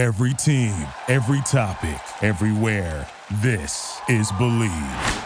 [0.00, 3.06] Every team, every topic, everywhere.
[3.42, 5.24] This is Bleav.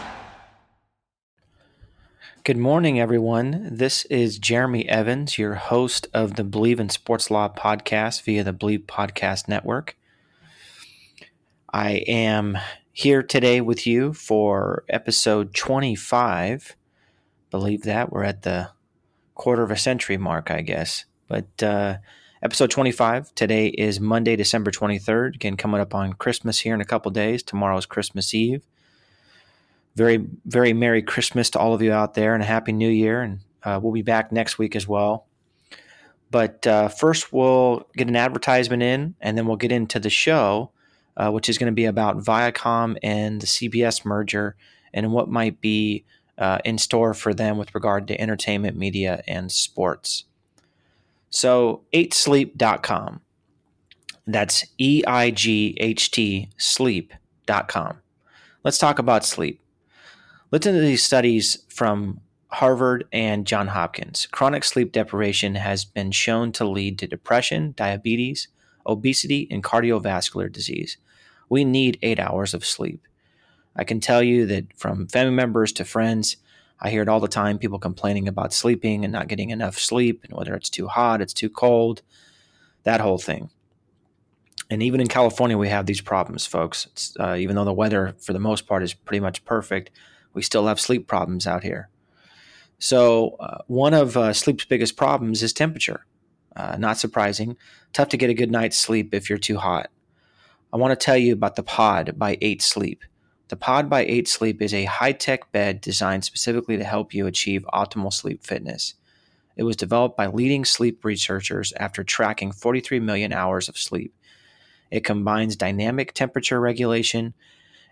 [2.43, 3.69] Good morning, everyone.
[3.71, 8.51] This is Jeremy Evans, your host of the Bleav in Sports Law podcast via the
[8.51, 9.95] Bleav Podcast Network.
[11.71, 12.57] I am
[12.91, 16.75] here today with you for episode 25.
[17.49, 18.11] Believe that.
[18.11, 18.71] We're at the
[19.35, 21.05] quarter of a century mark, I guess.
[21.29, 21.99] But uh,
[22.45, 25.35] episode 25 today is Monday, December 23rd.
[25.35, 27.43] Again, coming up on Christmas here in a couple days.
[27.43, 28.63] Tomorrow is Christmas Eve
[29.95, 33.21] very, very Merry Christmas to all of you out there and a Happy New Year.
[33.21, 35.25] And uh, we'll be back next week as well.
[36.29, 40.71] But uh, first, we'll get an advertisement in, and then we'll get into the show,
[41.15, 44.55] uh, which is going to be about Viacom and the CBS merger
[44.93, 46.03] and what might be
[46.37, 50.25] uh, in store for them with regard to entertainment, media, and sports.
[51.35, 53.19] So, 8sleep.com.
[54.25, 57.97] That's E I G H T sleep.com.
[58.63, 59.59] Let's talk about sleep.
[60.51, 64.27] Listen to these studies from Harvard and John Hopkins.
[64.31, 68.47] Chronic sleep deprivation has been shown to lead to depression, diabetes,
[68.87, 70.95] obesity, and cardiovascular disease.
[71.49, 73.01] We need eight hours of sleep.
[73.75, 76.37] I can tell you that from family members to friends,
[76.79, 80.23] I hear it all the time people complaining about sleeping and not getting enough sleep,
[80.23, 82.01] and whether it's too hot, it's too cold,
[82.83, 83.49] that whole thing.
[84.69, 87.15] And even in California, we have these problems, folks.
[87.19, 89.91] Uh, even though the weather, for the most part, is pretty much perfect,
[90.33, 91.89] we still have sleep problems out here.
[92.77, 96.05] So, uh, one of uh, sleep's biggest problems is temperature.
[96.55, 97.57] Uh, not surprising.
[97.93, 99.89] Tough to get a good night's sleep if you're too hot.
[100.73, 103.03] I want to tell you about the Pod by 8 Sleep.
[103.47, 107.27] The Pod by 8 Sleep is a high tech bed designed specifically to help you
[107.27, 108.95] achieve optimal sleep fitness.
[109.55, 114.15] It was developed by leading sleep researchers after tracking 43 million hours of sleep.
[114.89, 117.35] It combines dynamic temperature regulation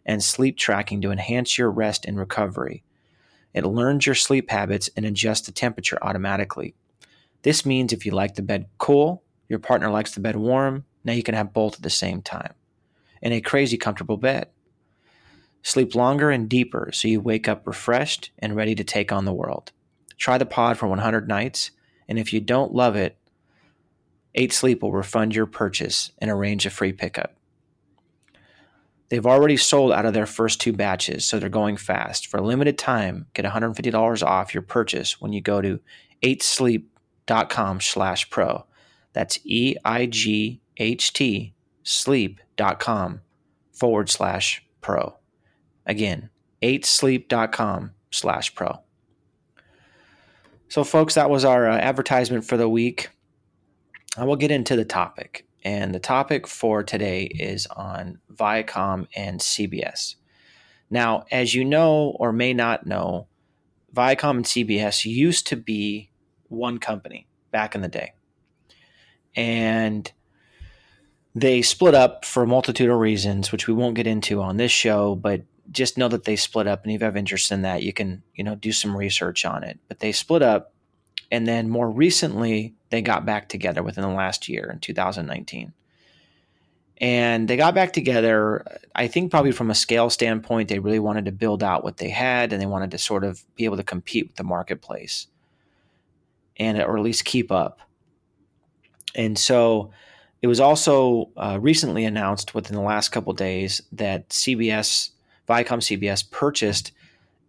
[0.07, 2.83] and sleep tracking to enhance your rest and recovery.
[3.53, 6.73] It learns your sleep habits and adjusts the temperature automatically.
[7.43, 11.13] This means if you like the bed cool, your partner likes the bed warm, now
[11.13, 12.55] you can have both at the same time
[13.21, 14.47] in a crazy comfortable bed.
[15.63, 19.33] Sleep longer and deeper so you wake up refreshed and ready to take on the
[19.33, 19.71] world.
[20.17, 21.71] Try the pod for 100 nights,
[22.07, 23.17] and if you don't love it,
[24.35, 27.35] 8 Sleep will refund your purchase and arrange a free pickup.
[29.09, 32.27] They've already sold out of their first two batches, so they're going fast.
[32.27, 35.80] For a limited time, get $150 off your purchase when you go to
[36.23, 38.65] 8sleep.com slash pro.
[39.13, 40.59] That's E-I-G-H-T
[41.83, 43.21] sleep.com
[43.71, 45.17] forward slash pro.
[45.86, 46.30] Again,
[46.61, 48.80] 8sleep.com slash pro.
[50.70, 53.10] So, folks, that was our uh, advertisement for the week.
[54.17, 55.45] I will get into the topic.
[55.64, 60.16] And the topic for today is on Viacom and CBS.
[60.89, 63.27] Now, as you know or may not know,
[63.95, 66.10] Viacom and CBS used to be
[66.48, 68.14] one company back in the day.
[69.36, 70.11] And
[71.36, 74.72] they split up for a multitude of reasons, which we won't get into on this
[74.72, 75.43] show, but
[75.73, 78.23] just know that they split up and if you have interest in that, you can,
[78.36, 79.80] you know, do some research on it.
[79.88, 80.73] But they split up
[81.32, 85.73] and then more recently they got back together within the last year in 2019.
[87.00, 88.64] And they got back together,
[88.95, 92.10] I think probably from a scale standpoint, they really wanted to build out what they
[92.10, 95.28] had and they wanted to sort of be able to compete with the marketplace
[96.58, 97.80] and or at least keep up.
[99.16, 99.92] And so
[100.44, 105.10] it was also uh, recently announced within the last couple days that CBS,
[105.48, 106.92] Viacom CBS, purchased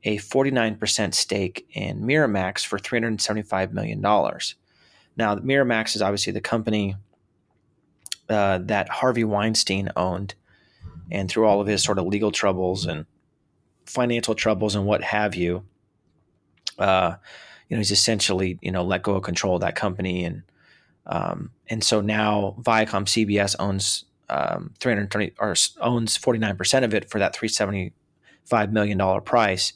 [0.05, 4.01] a 49% stake in Miramax for $375 million.
[4.01, 6.97] Now, Miramax is obviously the company
[8.29, 10.35] uh, that Harvey Weinstein owned,
[11.11, 13.07] and through all of his sort of legal troubles and
[13.87, 15.65] financial troubles and what have you,
[16.79, 17.15] uh,
[17.69, 20.43] you know, he's essentially you know let go of control of that company, and
[21.07, 27.11] um, and so now Viacom CBS owns um, 320 or owns 49 percent of it
[27.11, 29.73] for that 375 million dollar price,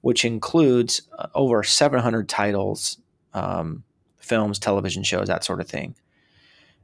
[0.00, 2.98] which includes uh, over 700 titles.
[3.32, 3.84] Um,
[4.30, 5.96] films, television shows, that sort of thing.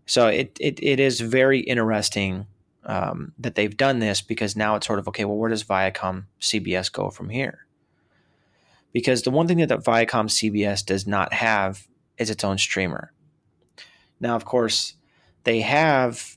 [0.04, 2.46] So it it, it is very interesting
[2.84, 5.24] um, that they've done this because now it's sort of okay.
[5.24, 7.66] Well, where does Viacom CBS go from here?
[8.92, 11.86] Because the one thing that the Viacom CBS does not have
[12.18, 13.12] is its own streamer.
[14.18, 14.94] Now, of course,
[15.44, 16.35] they have,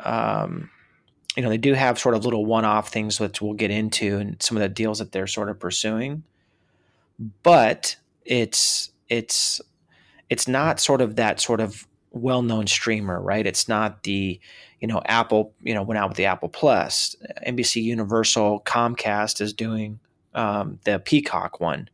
[0.00, 0.70] um,
[1.36, 4.42] you know, they do have sort of little one-off things which we'll get into, and
[4.42, 6.22] some of the deals that they're sort of pursuing.
[7.42, 9.60] But it's it's
[10.30, 13.46] it's not sort of that sort of well-known streamer, right?
[13.46, 14.40] It's not the,
[14.80, 17.16] you know, Apple, you know, went out with the Apple Plus.
[17.46, 20.00] NBC Universal, Comcast is doing
[20.34, 21.88] um, the Peacock one.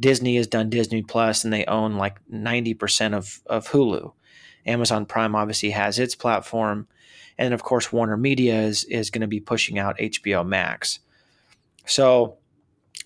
[0.00, 4.12] Disney has done Disney Plus, and they own like ninety percent of of Hulu.
[4.66, 6.88] Amazon Prime obviously has its platform,
[7.38, 11.00] and of course Warner Media is is going to be pushing out HBO Max.
[11.86, 12.38] So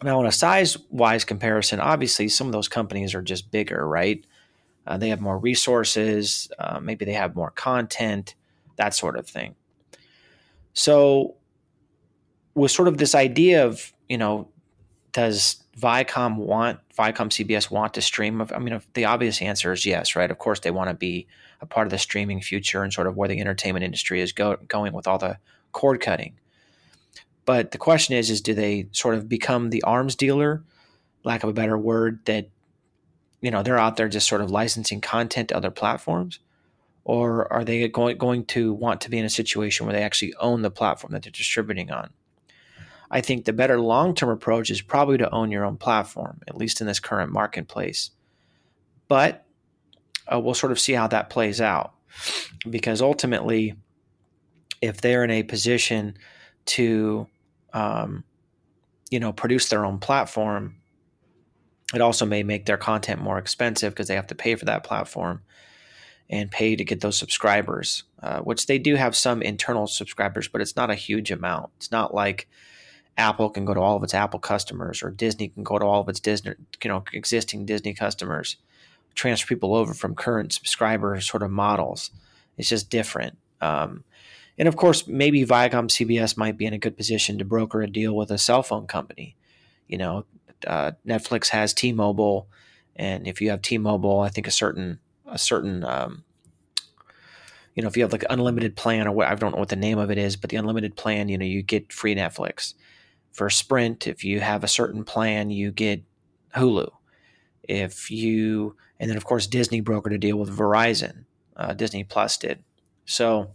[0.02, 4.24] now, in a size wise comparison, obviously some of those companies are just bigger, right?
[4.86, 8.34] Uh, they have more resources, uh, maybe they have more content,
[8.76, 9.54] that sort of thing.
[10.72, 11.34] So,
[12.54, 14.48] with sort of this idea of, you know,
[15.12, 18.42] does Viacom want, Viacom CBS want to stream?
[18.54, 20.30] I mean, the obvious answer is yes, right?
[20.30, 21.26] Of course, they want to be
[21.60, 24.56] a part of the streaming future and sort of where the entertainment industry is go,
[24.68, 25.38] going with all the
[25.72, 26.34] cord cutting.
[27.44, 30.64] But the question is, is do they sort of become the arms dealer,
[31.24, 32.50] lack of a better word, that
[33.40, 36.40] you know they're out there just sort of licensing content to other platforms,
[37.04, 40.34] or are they going going to want to be in a situation where they actually
[40.34, 42.10] own the platform that they're distributing on?
[43.10, 46.56] I think the better long term approach is probably to own your own platform, at
[46.56, 48.10] least in this current marketplace.
[49.08, 49.46] But
[50.30, 51.94] uh, we'll sort of see how that plays out,
[52.68, 53.74] because ultimately,
[54.82, 56.18] if they're in a position
[56.66, 57.26] to
[57.72, 58.24] um,
[59.10, 60.76] you know, produce their own platform,
[61.94, 64.84] it also may make their content more expensive because they have to pay for that
[64.84, 65.42] platform
[66.28, 70.60] and pay to get those subscribers, uh, which they do have some internal subscribers, but
[70.60, 71.70] it's not a huge amount.
[71.78, 72.48] It's not like
[73.18, 76.00] Apple can go to all of its Apple customers or Disney can go to all
[76.00, 78.56] of its Disney, you know, existing Disney customers,
[79.14, 82.12] transfer people over from current subscriber sort of models.
[82.56, 83.36] It's just different.
[83.60, 84.04] Um,
[84.56, 87.90] and of course, maybe Viacom CBS might be in a good position to broker a
[87.90, 89.36] deal with a cell phone company.
[89.88, 90.24] You know,
[90.66, 92.48] uh, Netflix has T-Mobile,
[92.96, 96.24] and if you have T-Mobile, I think a certain a certain um,
[97.74, 99.76] you know if you have like unlimited plan or what I don't know what the
[99.76, 102.74] name of it is, but the unlimited plan, you know, you get free Netflix.
[103.32, 106.02] For Sprint, if you have a certain plan, you get
[106.56, 106.90] Hulu.
[107.62, 111.24] If you and then of course Disney brokered a deal with Verizon.
[111.56, 112.62] Uh, Disney Plus did.
[113.04, 113.50] So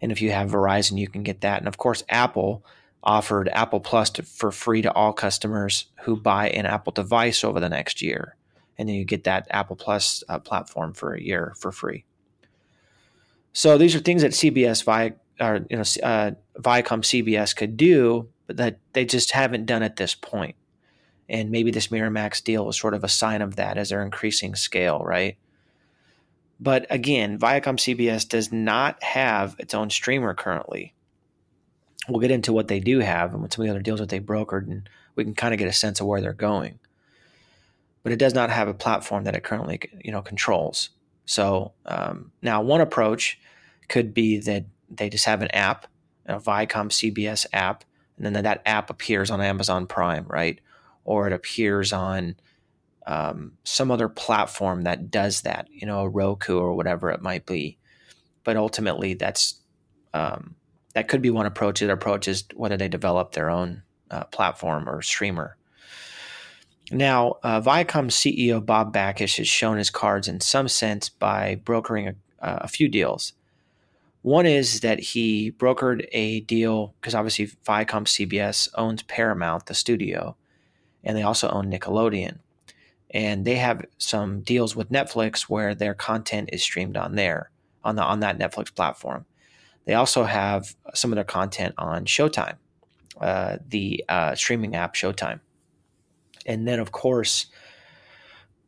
[0.00, 1.58] and if you have Verizon, you can get that.
[1.58, 2.64] And of course, Apple
[3.02, 7.60] offered Apple Plus to, for free to all customers who buy an Apple device over
[7.60, 8.36] the next year.
[8.76, 12.04] And then you get that Apple Plus uh, platform for a year for free.
[13.52, 18.28] So these are things that CBS, Vi, or, you know, uh, Viacom CBS could do,
[18.46, 20.56] but that they just haven't done at this point.
[21.28, 24.54] And maybe this Miramax deal was sort of a sign of that as they're increasing
[24.54, 25.36] scale, right?
[26.60, 30.94] But again, Viacom CBS does not have its own streamer currently.
[32.08, 34.20] We'll get into what they do have and some of the other deals that they
[34.20, 36.78] brokered, and we can kind of get a sense of where they're going.
[38.02, 40.90] But it does not have a platform that it currently, you know, controls.
[41.24, 43.40] So um, now, one approach
[43.88, 45.86] could be that they just have an app,
[46.26, 47.84] a Viacom CBS app,
[48.16, 50.60] and then that app appears on Amazon Prime, right?
[51.04, 52.36] Or it appears on
[53.06, 57.46] um, some other platform that does that, you know, a Roku or whatever it might
[57.46, 57.78] be.
[58.44, 59.60] But ultimately, that's
[60.12, 60.54] um,
[60.94, 61.80] that could be one approach.
[61.80, 65.56] The approach is whether they develop their own uh, platform or streamer.
[66.90, 72.08] Now, uh, Viacom CEO Bob Bakish has shown his cards in some sense by brokering
[72.08, 73.32] a, a few deals.
[74.24, 80.34] One is that he brokered a deal because obviously Viacom CBS owns Paramount, the studio,
[81.04, 82.38] and they also own Nickelodeon
[83.14, 87.50] and they have some deals with Netflix where their content is streamed on there
[87.84, 89.24] on the on that Netflix platform.
[89.84, 92.56] They also have some of their content on Showtime,
[93.20, 95.40] uh, the uh, streaming app Showtime,
[96.44, 97.46] and then of course,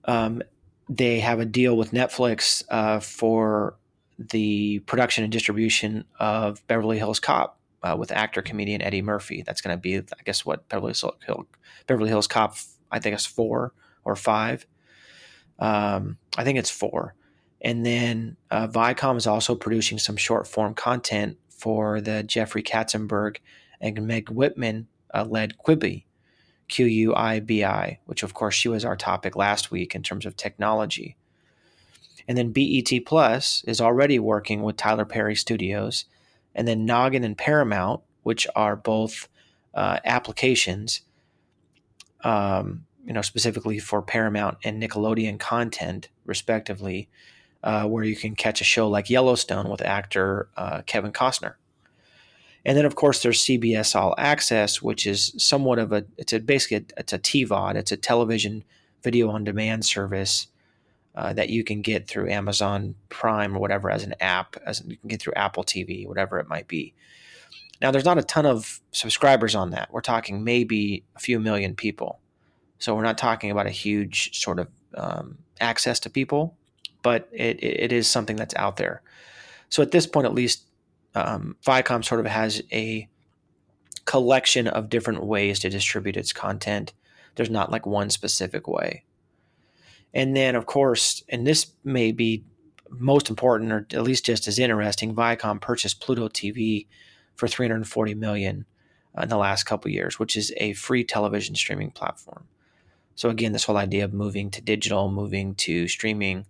[0.05, 0.43] um,
[0.89, 3.77] they have a deal with Netflix uh, for
[4.19, 9.43] the production and distribution of Beverly Hills Cop uh, with actor comedian Eddie Murphy.
[9.43, 11.47] That's going to be, I guess, what Beverly Hills,
[11.87, 12.57] Beverly Hills Cop.
[12.91, 13.73] I think it's four
[14.05, 14.67] or five.
[15.59, 17.15] Um, I think it's four.
[17.61, 23.39] And then uh, Viacom is also producing some short form content for the Jeffrey Katzenberg
[23.81, 26.05] and Meg Whitman uh, led Quibi,
[26.69, 30.03] Q U I B I, which of course she was our topic last week in
[30.03, 31.17] terms of technology.
[32.29, 36.07] And then BET Plus is already working with Tyler Perry Studios,
[36.55, 39.29] and then Noggin and Paramount, which are both
[39.75, 41.03] uh, applications
[42.25, 47.09] um, you know, specifically for Paramount and Nickelodeon content, respectively,
[47.63, 51.55] uh, where you can catch a show like Yellowstone with actor uh, Kevin Costner.
[52.65, 56.41] And then, of course, there's CBS All Access, which is somewhat of a it's a
[56.41, 58.65] basically a, it's a TVOD, it's a television
[59.05, 60.49] video on demand service
[61.17, 64.97] uh, that you can get through Amazon Prime or whatever as an app, as you
[64.97, 66.95] can get through Apple TV, whatever it might be.
[67.81, 69.91] Now, there's not a ton of subscribers on that.
[69.91, 72.21] We're talking maybe a few million people.
[72.79, 76.57] So we're not talking about a huge sort of um, access to people,
[77.03, 79.03] but it, it is something that's out there.
[79.69, 80.65] So at this point, at least,
[81.15, 83.09] um, Viacom sort of has a
[84.05, 86.93] collection of different ways to distribute its content.
[87.35, 89.05] There's not like one specific way.
[90.17, 92.43] And then, of course, and this may be
[92.89, 96.87] most important, or at least just as interesting, Viacom purchased Pluto TV
[97.35, 98.65] for 340 million
[99.21, 102.47] in the last couple years, which is a free television streaming platform.
[103.15, 106.47] So again, this whole idea of moving to digital, moving to streaming,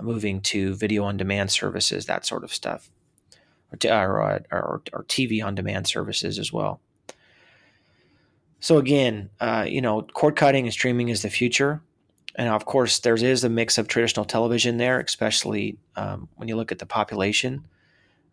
[0.00, 2.90] moving to video on demand services, that sort of stuff,
[3.70, 6.80] or, to, or, or, or TV on demand services as well.
[8.58, 11.82] So again, uh, you know, cord cutting and streaming is the future.
[12.36, 16.56] And of course, there is a mix of traditional television there, especially um, when you
[16.56, 17.64] look at the population.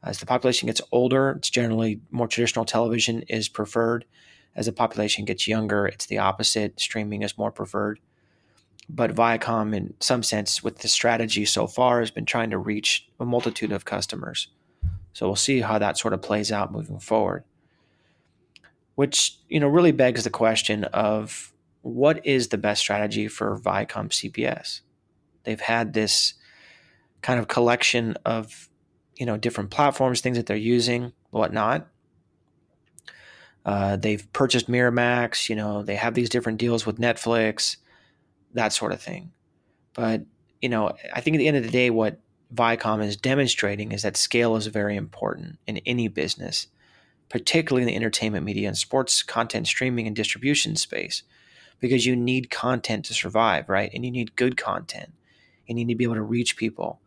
[0.03, 4.03] As the population gets older, it's generally more traditional television is preferred.
[4.55, 6.79] As the population gets younger, it's the opposite.
[6.79, 7.99] Streaming is more preferred.
[8.89, 13.07] But Viacom, in some sense, with the strategy so far, has been trying to reach
[13.21, 14.49] a multitude of customers.
[15.13, 17.45] So we'll see how that sort of plays out moving forward.
[18.95, 21.52] Which, you know, really begs the question of
[21.83, 24.81] what is the best strategy for Viacom CBS?
[25.43, 26.33] They've had this
[27.21, 28.69] kind of collection of
[29.17, 31.87] you know different platforms, things that they're using, whatnot.
[33.65, 35.49] Uh, they've purchased Miramax.
[35.49, 37.77] You know they have these different deals with Netflix,
[38.53, 39.31] that sort of thing.
[39.93, 40.23] But
[40.61, 42.19] you know, I think at the end of the day, what
[42.55, 46.67] Viacom is demonstrating is that scale is very important in any business,
[47.27, 51.23] particularly in the entertainment media and sports content streaming and distribution space,
[51.79, 53.91] because you need content to survive, right?
[53.93, 55.11] And you need good content,
[55.67, 56.99] and you need to be able to reach people.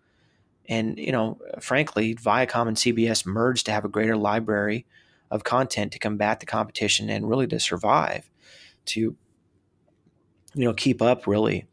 [0.68, 4.84] And, you know, frankly, Viacom and CBS merged to have a greater library
[5.30, 8.30] of content to combat the competition and really to survive,
[8.86, 9.16] to, you
[10.54, 11.66] know, keep up really.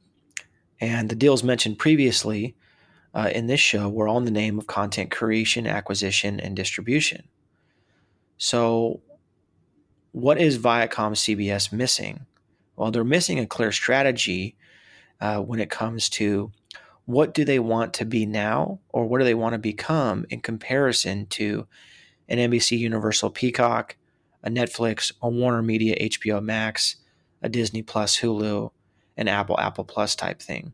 [0.80, 2.56] And the deals mentioned previously
[3.14, 7.24] uh, in this show were all in the name of content creation, acquisition, and distribution.
[8.38, 9.02] So,
[10.12, 12.26] what is Viacom CBS missing?
[12.76, 14.56] Well, they're missing a clear strategy
[15.22, 16.52] uh, when it comes to
[17.06, 20.40] what do they want to be now or what do they want to become in
[20.40, 21.68] comparison to
[22.30, 23.98] an NBC Universal Peacock,
[24.44, 26.98] a Netflix, a Warner Media HBO Max,
[27.42, 28.72] a Disney Plus Hulu,
[29.18, 30.74] an Apple Apple Plus type thing.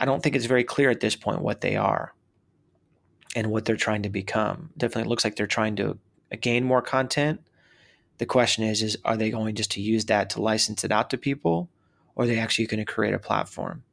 [0.00, 2.12] I don't think it's very clear at this point what they are
[3.34, 4.70] and what they're trying to become.
[4.76, 5.98] Definitely looks like they're trying to
[6.40, 7.40] gain more content.
[8.18, 11.10] The question is is are they going just to use that to license it out
[11.10, 11.70] to people
[12.14, 13.84] or are they actually going to create a platform?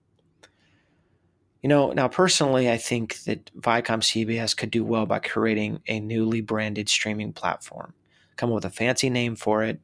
[1.61, 5.99] You know, now personally, I think that Viacom CBS could do well by creating a
[5.99, 7.93] newly branded streaming platform,
[8.35, 9.79] come up with a fancy name for it,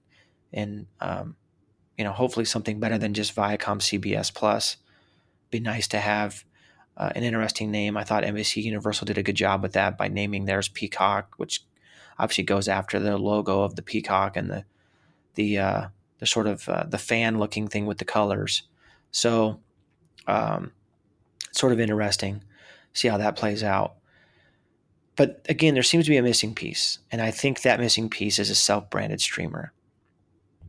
[0.53, 1.35] and um,
[1.97, 4.77] you know, hopefully something better than just Viacom CBS Plus.
[5.49, 6.43] Be nice to have
[6.97, 7.97] uh, an interesting name.
[7.97, 11.63] I thought NBC Universal did a good job with that by naming theirs Peacock, which
[12.21, 14.63] obviously goes after the logo of the peacock and the
[15.35, 15.87] the uh,
[16.19, 18.63] the sort of uh, the fan looking thing with the colors.
[19.11, 19.59] So.
[20.27, 20.71] Um,
[21.51, 22.43] sort of interesting.
[22.93, 23.95] See how that plays out.
[25.15, 28.39] But again, there seems to be a missing piece, and I think that missing piece
[28.39, 29.73] is a self-branded streamer.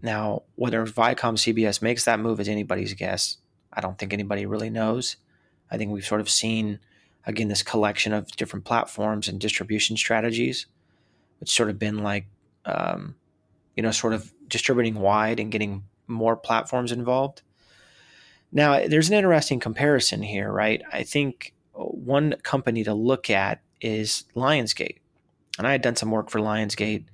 [0.02, 3.38] Now, whether Viacom CBS makes that move is anybody's guess.
[3.72, 5.16] I don't think anybody really knows.
[5.70, 6.80] I think we've sort of seen
[7.24, 10.66] again this collection of different platforms and distribution strategies,
[11.42, 12.28] which sort of been like,
[12.66, 13.16] um,
[13.74, 17.42] you know, sort of distributing wide and getting more platforms involved.
[18.52, 20.80] Now, there's an interesting comparison here, right?
[20.92, 24.98] I think one company to look at is Lionsgate.
[25.58, 27.06] And I had done some work for Lionsgate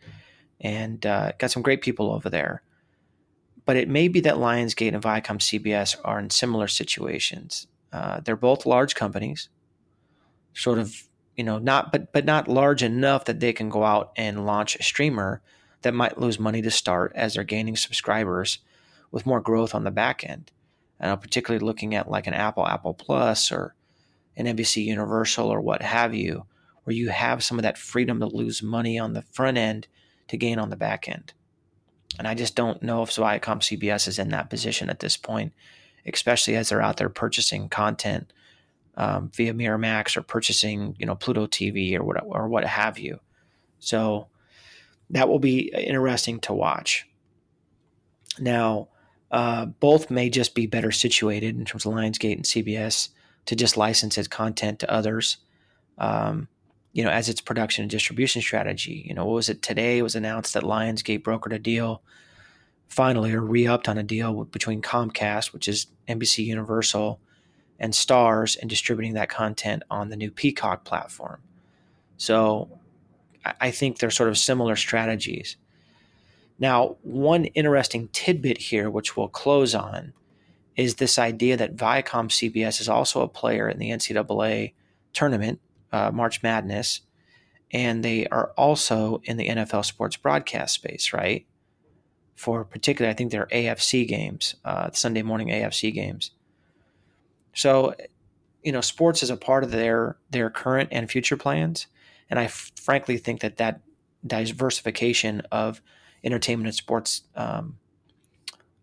[0.60, 2.62] and uh, got some great people over there.
[3.64, 7.66] But it may be that Lionsgate and Viacom CBS are in similar situations.
[7.94, 9.48] Uh, they're both large companies,
[10.52, 11.07] sort of,
[11.38, 14.76] you know, not but but not large enough that they can go out and launch
[14.76, 15.40] a streamer
[15.80, 18.58] that might lose money to start as they're gaining subscribers
[19.10, 20.50] with more growth on the back end
[21.00, 23.74] and I'm particularly looking at like an Apple Apple Plus or
[24.36, 26.46] an NBC Universal or what have you,
[26.84, 29.86] where you have some of that freedom to lose money on the front end
[30.28, 31.32] to gain on the back end.
[32.18, 35.52] And I just don't know if Viacom CBS is in that position at this point,
[36.06, 38.32] especially as they're out there purchasing content
[38.98, 43.20] um, via Miramax or purchasing, you know, Pluto TV or what or what have you.
[43.78, 44.26] So
[45.10, 47.08] that will be interesting to watch.
[48.38, 48.88] Now,
[49.30, 53.10] uh, both may just be better situated in terms of Lionsgate and CBS
[53.46, 55.38] to just license its content to others.
[55.96, 56.48] Um,
[56.92, 59.04] you know, as its production and distribution strategy.
[59.06, 59.98] You know, what was it today?
[59.98, 62.02] It was announced that Lionsgate brokered a deal,
[62.88, 67.20] finally, or re-upped on a deal between Comcast, which is NBC Universal,
[67.78, 71.40] and stars and distributing that content on the new Peacock platform.
[72.16, 72.68] So,
[73.60, 75.56] I think they're sort of similar strategies.
[76.58, 80.12] Now, one interesting tidbit here, which we'll close on,
[80.76, 84.72] is this idea that Viacom CBS is also a player in the NCAA
[85.12, 85.60] tournament,
[85.92, 87.00] uh, March Madness,
[87.72, 91.46] and they are also in the NFL sports broadcast space, right?
[92.34, 96.30] For particularly, I think they're AFC games, uh, Sunday morning AFC games.
[97.54, 97.94] So,
[98.62, 101.86] you know, sports is a part of their their current and future plans,
[102.30, 103.80] and I f- frankly think that that
[104.26, 105.80] diversification of
[106.24, 107.78] entertainment and sports um,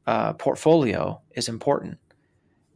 [0.07, 1.97] uh, portfolio is important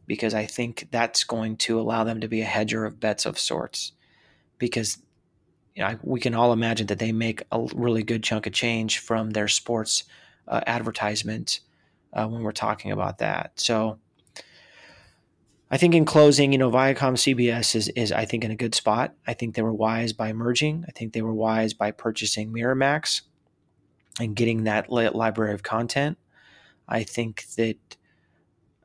[0.06, 3.38] because I think that's going to allow them to be a hedger of bets of
[3.38, 3.92] sorts.
[4.58, 4.98] Because
[5.74, 8.98] you know, we can all imagine that they make a really good chunk of change
[8.98, 10.04] from their sports
[10.48, 11.60] uh, advertisement
[12.12, 13.52] uh, when we're talking about that.
[13.58, 13.98] So
[15.70, 18.74] I think in closing, you know, Viacom CBS is, is I think in a good
[18.74, 19.14] spot.
[19.26, 20.84] I think they were wise by merging.
[20.88, 23.22] I think they were wise by purchasing Miramax
[24.18, 26.18] and getting that library of content.
[26.88, 27.76] I think that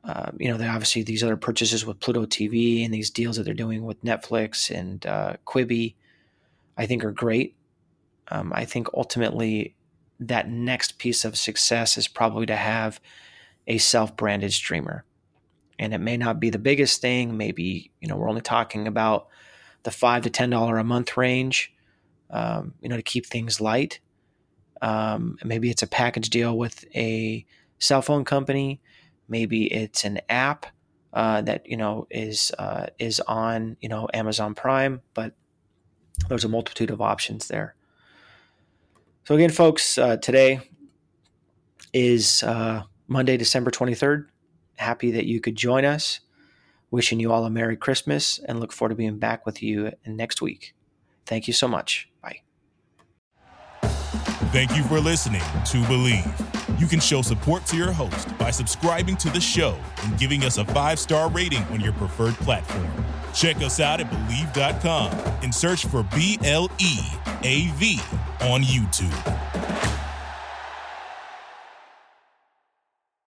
[0.06, 3.54] uh, you know, obviously these other purchases with Pluto TV and these deals that they're
[3.54, 5.96] doing with Netflix and uh, Quibi,
[6.78, 7.56] I think are great.
[8.28, 9.74] Um, I think ultimately
[10.20, 13.00] that next piece of success is probably to have
[13.66, 15.04] a self-branded streamer,
[15.78, 17.36] and it may not be the biggest thing.
[17.36, 19.28] Maybe you know we're only talking about
[19.82, 21.74] the five to ten dollar a month range,
[22.30, 24.00] um, you know, to keep things light.
[24.82, 27.46] Um, maybe it's a package deal with a
[27.78, 28.80] cell phone company.
[29.28, 30.66] Maybe it's an app
[31.12, 35.34] uh, that you know is uh, is on you know Amazon Prime, but
[36.28, 37.74] there's a multitude of options there.
[39.24, 40.60] So again, folks, uh, today
[41.92, 44.26] is uh, Monday, December 23rd.
[44.76, 46.20] Happy that you could join us.
[46.90, 50.40] Wishing you all a Merry Christmas and look forward to being back with you next
[50.40, 50.74] week.
[51.26, 52.08] Thank you so much.
[52.22, 52.42] Bye.
[54.52, 56.80] Thank you for listening to Bleav.
[56.80, 60.58] You can show support to your host by subscribing to the show and giving us
[60.58, 62.86] a five star rating on your preferred platform.
[63.34, 65.12] Check us out at Bleav.com
[65.42, 66.98] and search for B L E
[67.42, 68.00] A V
[68.40, 69.85] on YouTube.